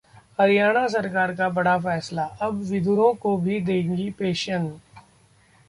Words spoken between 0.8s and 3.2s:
सरकार का बड़ा फैसला, अब विधुरों